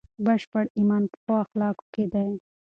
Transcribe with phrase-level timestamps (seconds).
[0.25, 2.29] بشپړ ایمان په ښو اخلاقو کې دی.